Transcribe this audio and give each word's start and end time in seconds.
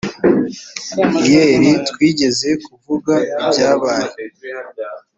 iel 1.25 1.63
twigeze 1.89 2.49
kuvuga 2.65 3.13
ibyabaye 3.41 4.09